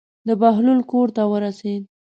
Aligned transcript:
د 0.27 0.29
بهلول 0.41 0.79
کور 0.91 1.07
ته 1.15 1.23
ورسېد. 1.31 1.81